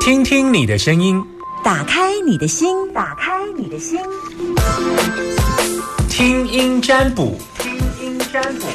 [0.00, 1.22] 听听你的声音，
[1.64, 3.98] 打开你的心，打开你的心，
[6.08, 8.66] 听音占卜，听音占卜。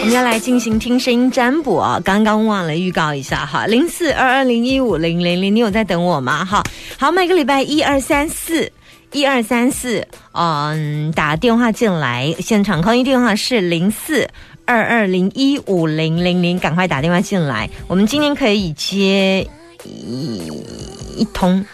[0.00, 2.00] 我们要来进行听声音占卜啊！
[2.04, 6.44] 刚刚忘了预告一下哈，零四二二零一五零零零，你有在等我吗？
[6.44, 6.62] 哈，
[6.98, 8.70] 好，每个礼拜一二三四，
[9.12, 14.28] 一二三四，嗯，打电话进来，现场空音电话是零四
[14.64, 19.48] 二二零一五零零零，赶快打电话进来，我们今天可以接
[19.84, 21.64] 一通，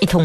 [0.00, 0.22] 一通，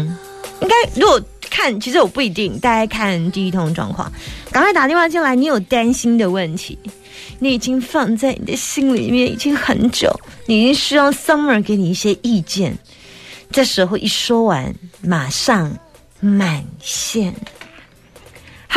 [0.60, 1.20] 应该如果。
[1.48, 2.58] 看，其实我不一定。
[2.58, 4.12] 大家看第一通状况，
[4.50, 5.34] 赶快打电话进来。
[5.34, 6.78] 你有担心的问题，
[7.38, 12.76] 你已经放在你的心里面已经很久，你已经需要 Summer 给你一些意见。
[13.50, 15.74] 这时候一说完，马上
[16.20, 17.34] 满线。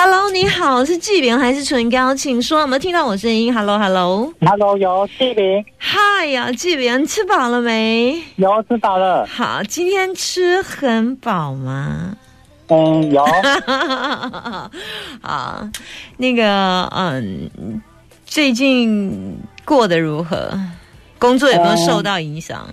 [0.02, 2.16] Hello，你好，是纪灵还是纯高？
[2.16, 5.66] 请说，有没有听到我声音？Hello，Hello，Hello，有纪灵。
[5.78, 8.18] 嗨呀，纪灵，吃饱了没？
[8.38, 9.28] 有，吃饱了。
[9.28, 12.16] 好，今天吃很饱吗？
[12.68, 13.22] 嗯，有。
[15.22, 15.70] 啊，
[16.16, 17.82] 那个，嗯，
[18.26, 20.58] 最近过得如何？
[21.18, 22.66] 工作有没有受到影响？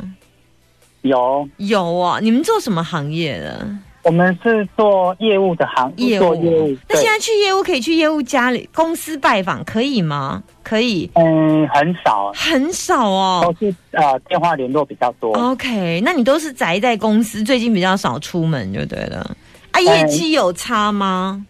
[1.02, 2.20] 有，有啊。
[2.22, 3.66] 你们做什么行业的？
[4.06, 6.76] 我们是做业务的行业，做业务。
[6.88, 10.40] 那现在去业务可以去业务家里公司拜访，可以吗？
[10.62, 11.10] 可以。
[11.14, 13.40] 嗯，很少，很少哦。
[13.42, 15.32] 都是呃电话联络比较多。
[15.36, 19.36] OK，那你都是宅在公司，最近比较少出门就对了。
[19.72, 21.44] 啊，业绩有差吗？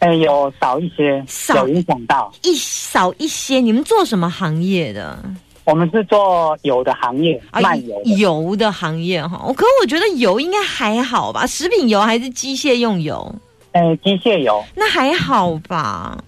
[0.00, 3.60] 哎，有少一些，有影响到一少一些。
[3.60, 5.16] 你们做什么行业的？
[5.64, 9.38] 我们是做油的行业，卖油油的行业哈。
[9.56, 13.34] 可我觉得油应该还好吧，食品油还是机械用油？
[13.72, 16.18] 哎，机械油那还好吧。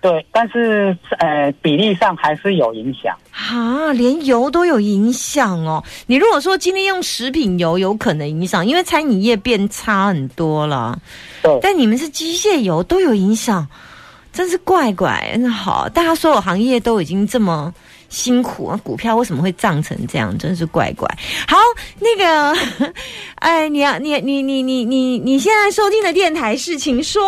[0.00, 5.80] 对，但是呃，比例上还是有影响啊，连油都有影响哦。
[6.06, 10.98] 你如果说今天用食品油，有可能影响，因为餐饮业变差很多了。
[11.40, 13.64] 对，但你们是机械油都有影响，
[14.32, 15.36] 真是怪怪。
[15.38, 17.72] 那好，大家所有行业都已经这么
[18.08, 20.36] 辛苦，股票为什么会涨成这样？
[20.38, 21.08] 真是怪怪。
[21.46, 21.56] 好，
[22.00, 22.92] 那个，
[23.36, 27.22] 哎，你要你你你你你你现在收听的电台是，请说。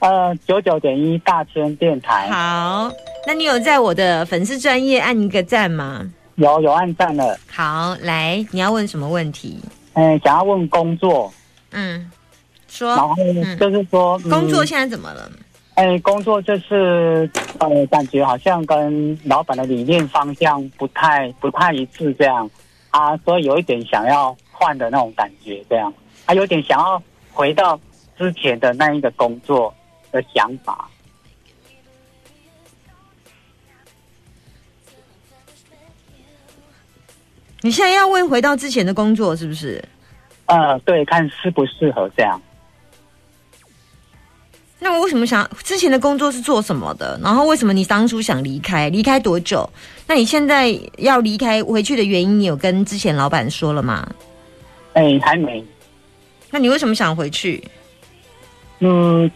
[0.00, 2.28] 呃，九九点一大千电台。
[2.30, 2.92] 好，
[3.26, 6.04] 那你有在我的粉丝专业按一个赞吗？
[6.34, 7.38] 有，有按赞了。
[7.50, 9.58] 好，来，你要问什么问题？
[9.94, 11.32] 嗯，想要问工作。
[11.70, 12.10] 嗯，
[12.68, 12.90] 说。
[12.90, 13.14] 然后
[13.58, 15.30] 就是说，工作现在怎么了？
[15.74, 22.50] 哎，工作就是呃，感觉好像跟老板的理念方向不太不太一致，这样
[22.90, 25.92] 啊，所以有一点想要换的那种感觉，这样，
[26.26, 27.02] 啊有点想要
[27.32, 27.78] 回到
[28.16, 29.74] 之前的那一个工作。
[30.14, 30.88] 的想法，
[37.62, 39.84] 你现在要问回到之前的工作是不是？
[40.46, 42.40] 呃，对，看适不适合这样。
[44.84, 47.18] 那我为什么想之前的工作是做什么的？
[47.22, 48.90] 然后为什么你当初想离开？
[48.90, 49.66] 离开多久？
[50.06, 54.06] 那你现在要离开回去的原因，你有跟之前老板说了吗？
[54.92, 55.64] 哎，还没。
[56.50, 57.64] 那你为什么想回去？
[58.80, 59.30] 嗯。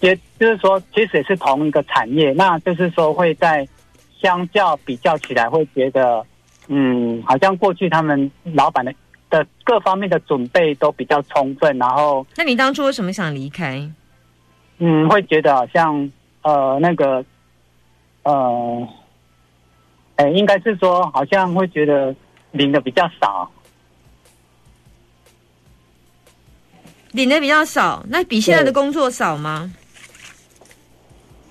[0.00, 3.66] 也就是说，其实也是同一个产业，那就是说会在
[4.20, 6.24] 相较比较起来，会觉得，
[6.68, 8.92] 嗯，好像过去他们老板的
[9.30, 13.90] 的各方面的准备都比较充分，然后，那你当初为什么想离开？
[14.78, 16.10] 嗯，会觉得好像
[16.42, 17.24] 呃那个
[18.22, 18.88] 呃，
[20.16, 22.14] 哎，应该是说好像会觉得
[22.52, 23.50] 领的比较少，
[27.12, 29.72] 领的比较少，那比现在的工作少吗？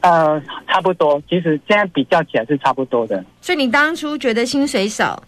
[0.01, 1.19] 呃，差不多。
[1.27, 3.25] 其实现在比较起来是差不多的。
[3.41, 5.23] 所以你当初觉得薪水少，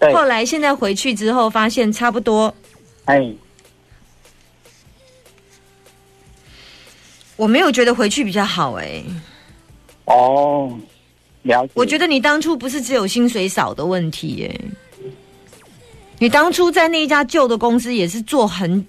[0.00, 0.10] 对。
[0.14, 2.54] 后来现在回去之后发现差不多。
[3.04, 3.30] 哎，
[7.36, 9.02] 我没有觉得回去比较好哎。
[10.04, 10.76] 哦，
[11.42, 11.72] 了解。
[11.74, 14.60] 我觉得你当初不是只有薪水少的问题耶。
[16.18, 18.86] 你当初在那一家旧的公司也是做很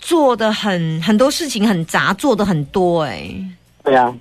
[0.00, 3.30] 做的很很多事情很杂，做的很多哎。
[3.84, 4.12] 对啊，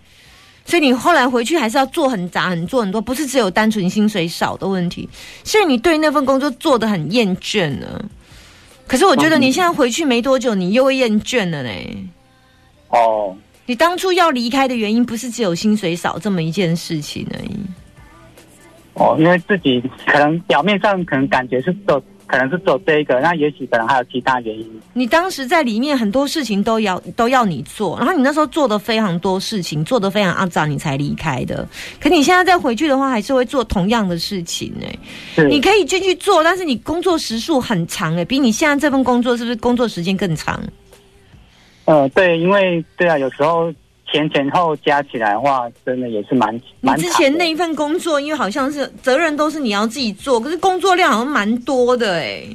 [0.64, 5.10] 所以你后来回去还是要做很杂，很做很多，不是只有单纯薪水少的问题。
[5.44, 8.06] 所以你对那份工作做的很厌倦了。
[8.88, 11.98] 可是我觉得你现在回去没多久，你又会厌倦了嘞。
[12.92, 13.36] 哦，
[13.66, 17.58] 你当初要离开的原因不是只有薪水少这么一件事情而已。
[18.94, 24.82] 哦，因为自己可能表面上可能感觉是走可能是走这一个，那也许可能还有其他原因。
[24.94, 31.68] 你当时在里面很多事情都要都要你做，然后你那时候做的非常多事情，做的非常肮脏，你才离开的。
[32.00, 34.86] 可你现在再回去的话，还是会做同样的事情呢、
[35.36, 40.62] 是你可以继续做，但是你工作时数很长哎、比你现在这份工作是不是工作时间更长？
[41.92, 43.70] 呃，对，因为对啊，有时候
[44.10, 52.48] 前前后加起来的话，真的也是蛮你蛮之前那一份工作，因为好像是责任都是你要自己做，可是工作量好像蛮多的哎、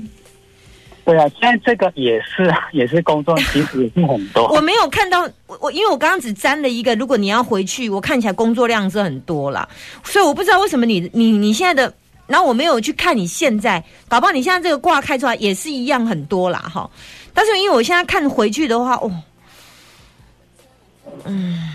[1.05, 4.49] 对啊，现在这个也是也是工作，其实也是很多。
[4.57, 9.69] 我没有看到我我，因为我刚刚只沾了一个，如果你要回去，我看起来工作量是很多啦，
[10.03, 11.93] 所以我不知道为什么你你你现在的，
[12.27, 16.89] 然后我没有去看你现在，搞不好你现在这个卦开出来也是一样很多啦哈。
[17.37, 19.13] 但是因为我现在看回去的话，哦，
[21.25, 21.75] 嗯，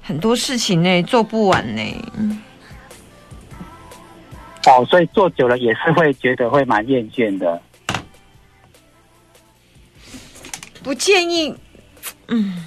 [0.00, 1.82] 很多事情呢做不完呢。
[4.66, 7.60] 哦，所以做久了也是会觉得会蛮厌倦的。
[10.82, 11.54] 不建议，
[12.28, 12.64] 嗯，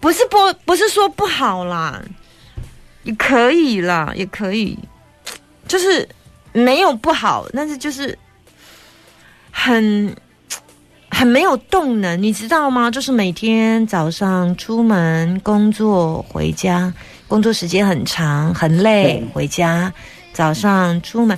[0.00, 2.02] 不是不不是说不好啦，
[3.04, 4.78] 也可以啦，也可以，
[5.66, 6.06] 就是
[6.52, 8.18] 没有不好，但是就是
[9.50, 10.14] 很
[11.18, 12.88] 很没有动能，你知道吗？
[12.88, 16.94] 就是每天早上出门工作回家，
[17.26, 19.92] 工作时间很长，很累，回家。
[20.32, 21.36] 早上出门，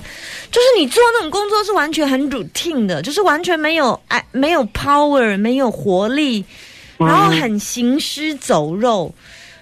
[0.51, 6.45] 就是你做那种工作是完全很 routine 的，就是完全没有哎没有 power，没有活力，
[6.97, 9.11] 然后很行尸走肉，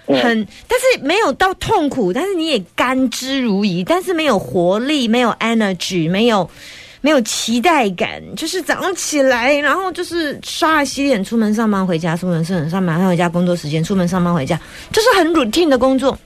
[0.04, 6.50] 很但是没有到痛苦，但是你也甘之如饴，但是没有活力，没有 energy，没有
[7.00, 14.60] 没有期待感，就是早上起来，然后就是刷牙洗脸，出门上班回家，出门上上班回家，工作时间，出门上班回家，
[14.92, 16.18] 就是很 routine 的工作。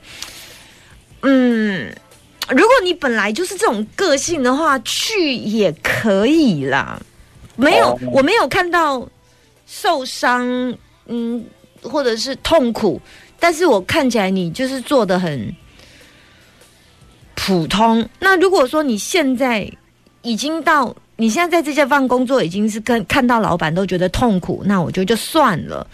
[1.21, 1.89] 嗯，
[2.49, 7.01] 如果你本来就是这种个性的话，去也可以啦。
[7.55, 9.07] 没有哦，我没有看到
[9.65, 10.45] 受伤，
[11.07, 11.43] 嗯，
[11.81, 13.01] 或者是痛苦，
[13.39, 15.55] 但是我看起来你就是做的很
[17.33, 18.07] 普通。
[18.19, 19.71] 那如果说你现在
[20.25, 25.87] 已经到你现在在这家办工作，已经是跟看到老板都觉得痛苦，那我觉得就算了。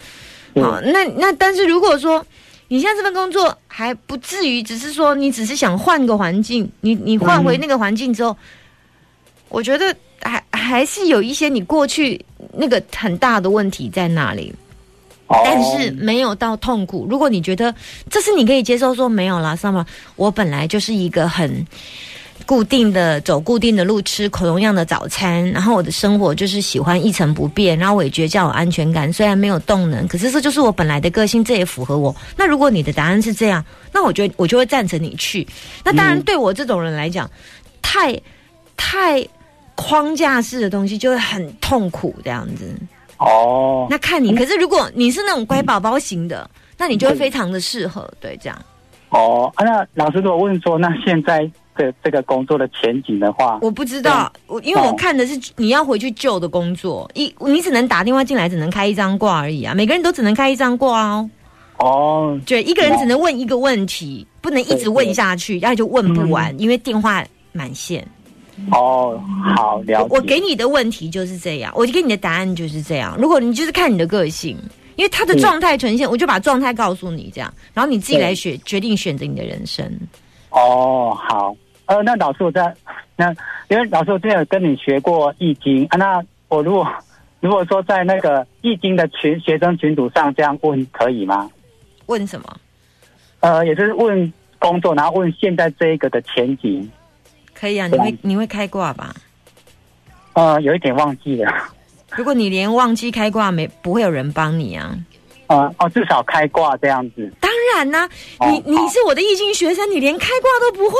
[0.54, 2.24] 嗯好，那那但是如果说
[2.68, 8.36] 你现在这份工作还不至于，只是说你只是想换个环境，你你换回那个环境之后，
[9.48, 14.52] 我觉得还还是有一些你过去那个很大的问题在那里，
[15.28, 17.06] 哦但是没有到痛苦。
[17.08, 17.74] 如果你觉得
[18.10, 19.86] 这是你可以接受，说没有啦，Summer，
[20.16, 21.64] 我本来就是一个很。
[22.44, 29.12] 固定的走固定的路，吃同样的早餐，然后我的生活就是喜欢一成不变，然后我也觉得这样有安全感。
[29.12, 32.14] 虽然没有动能，可是这就是我本来的个性，这也符合我。
[32.36, 35.46] 那如果你的答案是这样，那我觉得我就会赞成你去。
[35.84, 37.30] 那当然，嗯对我这种人来讲，
[37.80, 38.20] 太
[38.76, 39.24] 太
[39.74, 42.74] 框架式的东西就会很痛苦，这样子。
[43.18, 48.58] 哦，那看你，可是如果你是那种乖宝宝型的，那你就会非常的适合，对，这样。
[49.10, 61.30] 哦，啊，那老师如果问说，那现在的这个工作的前景的话，我不知道，我因为我看的是你要回去旧的工作，一你只能打电话进来，只能开一张挂而已啊，每个人都只能开一张挂哦。
[61.78, 68.06] 哦，对，一个人只能问一个问题，不能一直问下去，然后就问不完，因为电话满线。
[68.70, 69.20] 哦，
[69.56, 70.14] 好了解。
[70.14, 73.16] 我给你的问题就是这样，我给你的答案就是这样。
[73.18, 74.56] 如果你就是看你的个性，
[74.94, 79.90] 因为他的状态呈现，我就把状态告诉你，这样，然后你自己来选决定选择你的人生。
[80.50, 82.74] 哦，好，呃，那老师我在
[83.16, 83.30] 那，
[83.68, 86.86] 因为老师我之前有跟你学过易经啊，那我如果
[87.40, 91.50] 如果说在那个易经的群学生群组上这样问可以吗？
[92.06, 92.56] 问什么？
[93.40, 96.88] 呃，也就是问工作，然后问现在这一个的前景，
[97.52, 99.14] 可以啊，你会你会开挂吧？
[100.34, 101.52] 呃，有一点忘记了，
[102.16, 104.96] 如果你连忘记开挂没，不会有人帮你啊。
[105.48, 107.30] 呃，哦，至少开挂这样子。
[107.40, 108.08] 当然啦、
[108.38, 110.96] 哦你你是我的易经学生，你连开挂都不会。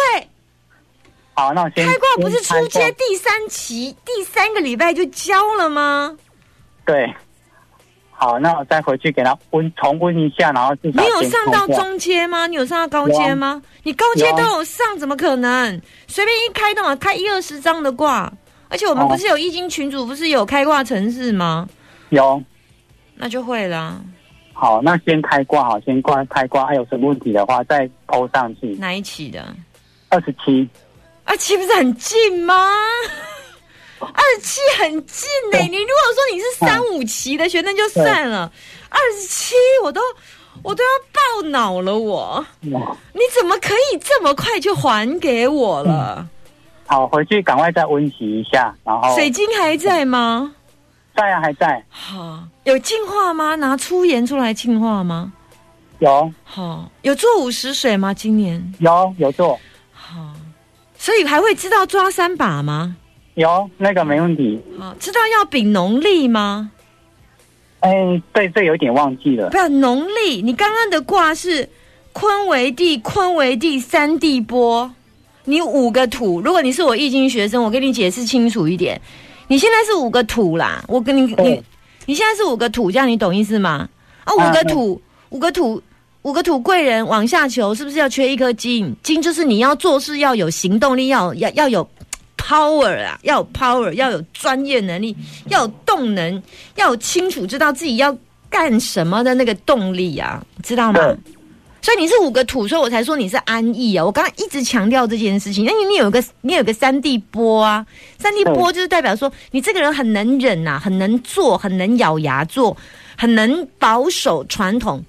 [1.34, 6.16] 好，那我先开挂不是初先开挂阶第三期第三个礼拜就交了吗？
[6.84, 7.12] 对。
[8.10, 12.46] 好，那我再回去给他温重温一下，然后至少你有上到中阶吗？
[12.46, 13.60] 你有上到高阶吗？
[13.82, 15.80] 你高阶都有上，怎么可能？
[16.06, 18.32] 随便一开都嘛，开一二十张的卦，
[18.68, 21.68] 而且我们哦不是有易经群主，不是有开挂城市吗？
[22.10, 22.40] 有。
[23.16, 24.00] 那就会了。
[24.52, 28.68] 好，那先开挂，好，先挂开挂，还有什么问题的话再抛上去。
[28.76, 29.52] 哪一期的？
[30.10, 30.68] 二十七，
[31.32, 32.54] 啊，岂不是很近吗？
[33.98, 38.52] 二十七很近呢、你如果说你是三五期的学生就算了，
[38.90, 40.02] 二十七我都
[40.62, 46.28] 我都要爆脑了我，哇你怎么可以这么快就还给我了？
[46.86, 50.54] 好，回去赶快再温习一下，然后水晶还在吗？
[51.16, 53.54] 在啊，还在，好，有净化吗？
[53.54, 55.32] 拿粗盐出来净化吗？
[56.00, 58.12] 有好，有做五十水吗？
[58.12, 59.60] 今年有有做，好，
[61.02, 62.94] 所以还会知道抓三把吗？
[63.34, 64.60] 有那个没问题。
[64.78, 66.70] 好，知道要比农历吗？
[67.80, 69.56] 哎，对，这有点忘记了不。
[69.56, 71.68] 要农历，你刚刚的卦是
[72.12, 74.88] 坤为地，坤为地，三地波，
[75.46, 76.40] 你五个土。
[76.40, 79.00] 如果你是我易经学生，我跟你解释清楚一点，
[79.48, 81.60] 你现在是五个土啦，我跟你你对
[82.06, 83.88] 你现在是五个土，这样你懂意思吗？
[84.22, 85.82] 啊，五个土，五个土。
[86.22, 88.94] 五个土贵人往下求，是不是要缺一颗金？
[89.02, 91.88] 金就是你要做事要有行动力，要要要有
[92.38, 95.16] power 啊，要有 power，要有专业能力，
[95.48, 96.40] 要有动能，
[96.76, 98.16] 要有清楚知道自己要
[98.48, 101.00] 干什么的那个动力啊，知道吗？
[101.80, 104.04] 所以你是五个土，所以我才说你是安逸啊。
[104.04, 107.84] 我刚刚一直强调这件事情，那你你有一个你有一个三地波啊，
[108.20, 112.76] 三地波就是代表说你这个人很能忍呐、很能做，很能咬牙做，
[113.16, 115.04] 很能保守传统。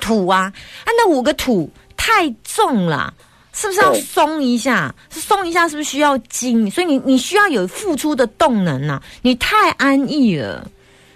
[0.00, 0.52] 土啊，
[0.84, 3.12] 啊，那五个土太重了。
[3.56, 4.92] 是不是要松一下？
[5.10, 6.68] 是松一下，是不是需要筋？
[6.68, 9.00] 所以你你需要有付出的动能啊！
[9.22, 10.68] 你太安逸了。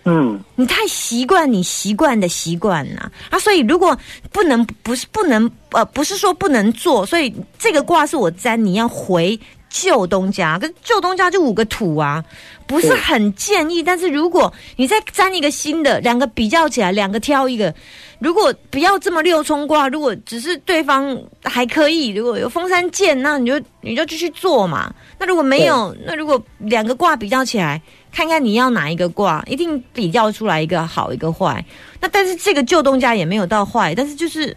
[0.04, 3.98] 嗯，你太习惯你习惯的习惯呐啊，所以如果
[4.30, 9.38] 不能不是不能呃不是说不能做，所以这个卦是我占，你要回
[9.68, 12.24] 旧东家，跟旧东家就五个土啊，
[12.66, 13.82] 不是很建议。
[13.82, 17.74] 但是如果你再粘一个新的，两个比较起来，两个挑一个，
[18.18, 24.92] 如果不要这么六冲卦，如果只是对方还可以，如果有封山剑，那你就你就继续做嘛。
[25.18, 27.80] 那如果没有，那如果两个卦比较起来，
[28.12, 31.64] 看看你要哪一个卦，一定比较出来一个好一个坏。
[32.00, 34.56] 那但是这个旧东家也没有到坏，但是就是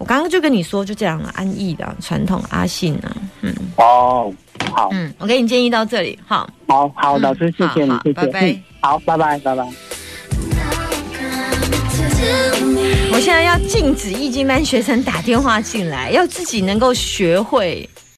[0.00, 3.54] 我刚刚就跟你说，就这样了，安逸的传统阿信啊，嗯。
[3.76, 4.32] 哦，
[4.72, 8.50] 好，嗯，我给你建议到这里，好，好，好，嗯老师，谢谢你谢谢，拜拜。
[8.50, 9.68] 嗯好，拜拜，拜拜。
[13.12, 17.86] 我现在要禁止易经班学生打电话进来，要自己能够学会